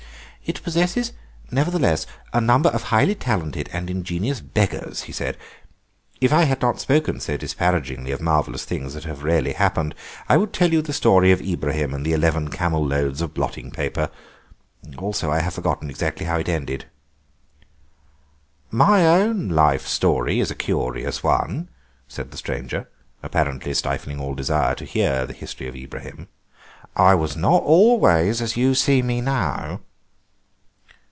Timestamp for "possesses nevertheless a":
0.63-2.41